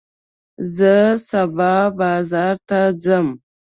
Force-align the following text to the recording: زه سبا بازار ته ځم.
زه 0.75 0.95
سبا 1.29 1.75
بازار 1.99 2.55
ته 2.67 2.79
ځم. 3.03 3.27